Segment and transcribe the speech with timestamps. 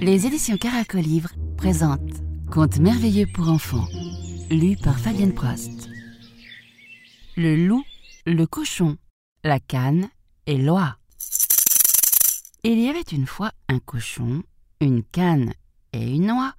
[0.00, 3.86] Les éditions Caracolivre présentent Contes merveilleux pour enfants,
[4.50, 5.88] lu par Fabienne Prost.
[7.36, 7.84] Le loup,
[8.24, 8.96] le cochon,
[9.42, 10.08] la canne
[10.46, 10.96] et l'oie.
[12.62, 14.42] Il y avait une fois un cochon,
[14.80, 15.52] une canne
[15.92, 16.54] et une oie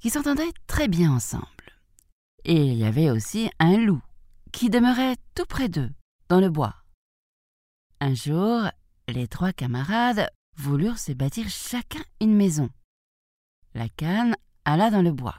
[0.00, 1.46] qui s'entendaient très bien ensemble.
[2.44, 4.02] Et il y avait aussi un loup
[4.52, 5.90] qui demeurait tout près d'eux,
[6.28, 6.81] dans le bois.
[8.04, 8.62] Un jour,
[9.06, 12.68] les trois camarades voulurent se bâtir chacun une maison.
[13.74, 14.34] La canne
[14.64, 15.38] alla dans le bois.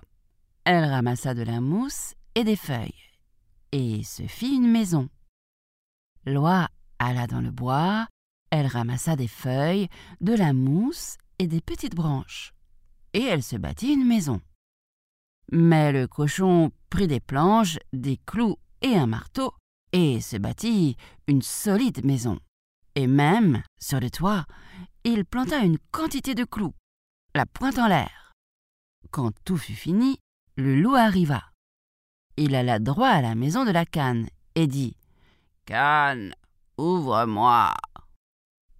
[0.63, 3.11] Elle ramassa de la mousse et des feuilles,
[3.73, 5.09] et se fit une maison.
[6.25, 8.07] L'oie alla dans le bois,
[8.49, 9.89] elle ramassa des feuilles,
[10.21, 12.53] de la mousse et des petites branches,
[13.11, 14.39] et elle se bâtit une maison.
[15.51, 19.53] Mais le cochon prit des planches, des clous et un marteau,
[19.91, 20.95] et se bâtit
[21.27, 22.39] une solide maison.
[22.95, 24.45] Et même, sur le toit,
[25.03, 26.75] il planta une quantité de clous,
[27.33, 28.33] la pointe en l'air.
[29.09, 30.19] Quand tout fut fini,
[30.55, 31.41] le loup arriva.
[32.37, 34.95] Il alla droit à la maison de la canne et dit
[35.65, 36.35] Canne,
[36.77, 37.73] ouvre-moi.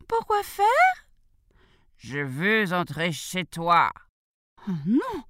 [0.07, 0.67] Pourquoi faire
[1.97, 3.91] Je veux entrer chez toi.
[4.67, 5.23] Oh non,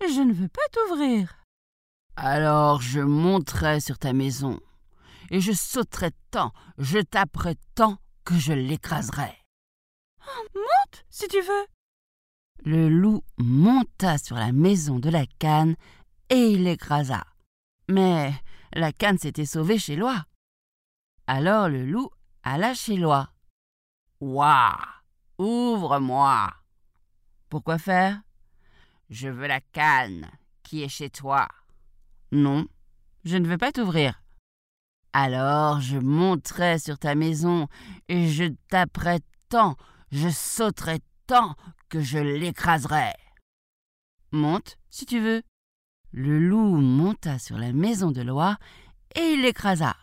[0.00, 1.34] je ne veux pas t'ouvrir.
[2.14, 4.60] Alors je monterai sur ta maison,
[5.30, 7.98] et je sauterai tant, je taperai tant
[8.30, 9.32] que je l'écraserai.
[10.20, 11.66] Oh, monte, si tu veux.
[12.64, 15.74] Le loup monta sur la maison de la canne
[16.28, 17.24] et il l'écrasa.
[17.88, 18.32] Mais
[18.72, 20.24] la canne s'était sauvée chez Loi.
[21.26, 22.08] Alors le loup
[22.44, 23.30] alla chez Loi.
[24.20, 24.78] Ouah
[25.38, 26.54] Ouvre-moi
[27.48, 28.20] Pourquoi faire?
[29.08, 30.30] Je veux la canne
[30.62, 31.48] qui est chez toi.
[32.30, 32.68] Non,
[33.24, 34.19] je ne veux pas t'ouvrir.
[35.12, 37.68] Alors je monterai sur ta maison
[38.08, 39.76] et je taperai tant,
[40.12, 41.56] je sauterai tant
[41.88, 43.12] que je l'écraserai.
[44.32, 45.42] Monte, si tu veux.
[46.12, 48.56] Le loup monta sur la maison de Loi
[49.16, 49.96] et il l'écrasa.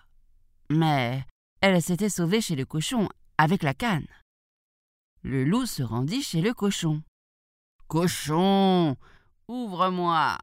[0.69, 1.25] Mais
[1.61, 4.07] elle s'était sauvée chez le cochon avec la canne.
[5.21, 7.01] Le loup se rendit chez le cochon.
[7.87, 8.97] Cochon,
[9.47, 10.37] ouvre-moi.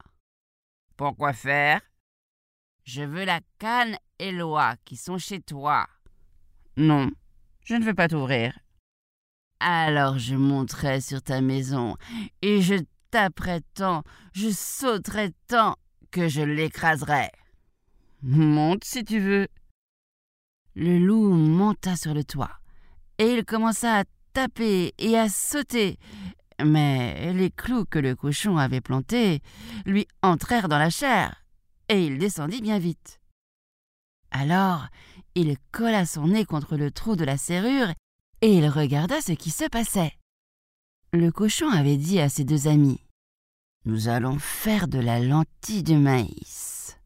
[0.96, 1.80] Pourquoi faire?
[2.84, 5.86] Je veux la canne et l'oie qui sont chez toi.
[6.76, 7.10] Non,
[7.64, 8.58] je ne veux pas t'ouvrir.
[9.60, 11.96] Alors je monterai sur ta maison
[12.42, 12.74] et je
[13.10, 14.02] taperai tant,
[14.34, 15.76] je sauterai tant
[16.10, 17.30] que je l'écraserai.
[18.22, 19.48] Monte si tu veux.
[20.74, 22.58] Le loup monta sur le toit
[23.18, 25.98] et il commença à taper et à sauter,
[26.62, 29.40] mais les clous que le cochon avait plantés
[29.86, 31.43] lui entrèrent dans la chair,
[31.88, 33.20] et il descendit bien vite.
[34.30, 34.88] Alors
[35.34, 37.92] il colla son nez contre le trou de la serrure,
[38.40, 40.12] et il regarda ce qui se passait.
[41.12, 43.00] Le cochon avait dit à ses deux amis
[43.84, 46.98] Nous allons faire de la lentille de maïs.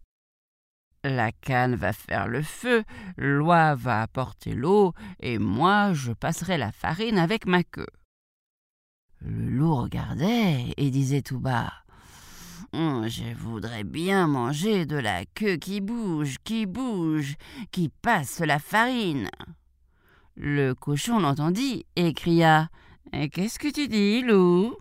[1.05, 2.85] La canne va faire le feu,
[3.17, 7.87] l'oie va apporter l'eau, et moi je passerai la farine avec ma queue.
[9.21, 11.73] Le loup regardait et disait tout bas
[12.73, 17.35] hum, Je voudrais bien manger de la queue qui bouge, qui bouge,
[17.71, 19.29] qui passe la farine.
[20.37, 22.69] Le cochon l'entendit et cria
[23.33, 24.77] Qu'est-ce que tu dis, loup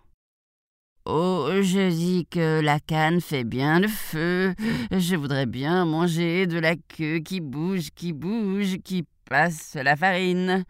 [1.06, 4.54] Oh, je dis que la canne fait bien le feu.
[4.92, 10.66] Je voudrais bien manger de la queue qui bouge, qui bouge, qui passe la farine.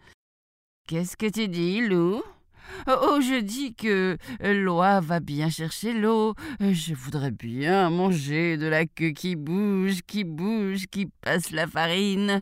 [0.86, 2.22] Qu'est-ce que tu dis, loup?
[2.86, 6.34] Oh, je dis que l'oie va bien chercher l'eau.
[6.60, 12.40] Je voudrais bien manger de la queue qui bouge, qui bouge, qui passe la farine.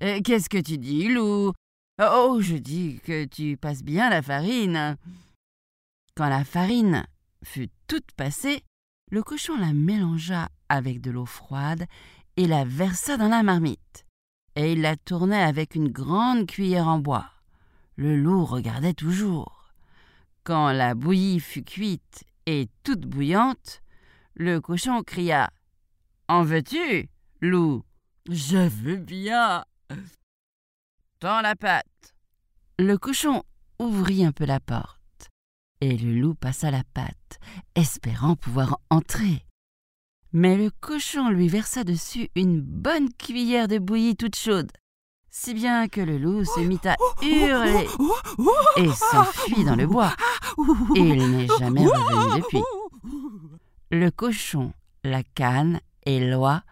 [0.00, 1.52] Qu'est-ce que tu dis, loup?
[2.00, 4.96] Oh, je dis que tu passes bien la farine.
[6.14, 7.04] Quand la farine
[7.44, 8.62] fut toute passée,
[9.10, 11.86] le cochon la mélangea avec de l'eau froide
[12.36, 14.04] et la versa dans la marmite.
[14.54, 17.30] Et il la tournait avec une grande cuillère en bois.
[17.98, 19.72] Le loup regardait toujours.
[20.44, 23.82] Quand la bouillie fut cuite et toute bouillante,
[24.34, 25.50] le cochon cria
[26.28, 27.08] En veux-tu,
[27.40, 27.84] loup
[28.30, 29.64] Je veux bien.
[31.18, 32.14] Tends la pâte.
[32.78, 33.42] Le cochon
[33.80, 35.28] ouvrit un peu la porte,
[35.80, 37.40] et le loup passa la pâte,
[37.74, 39.44] espérant pouvoir entrer.
[40.32, 44.70] Mais le cochon lui versa dessus une bonne cuillère de bouillie toute chaude
[45.30, 47.86] si bien que le loup se mit à hurler
[48.76, 50.12] et s'enfuit dans le bois.
[50.96, 52.62] Et il n'est jamais revenu depuis.
[53.90, 54.72] Le cochon,
[55.04, 56.62] la canne et l'oie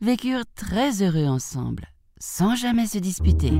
[0.00, 1.88] vécurent très heureux ensemble,
[2.18, 3.52] sans jamais se disputer.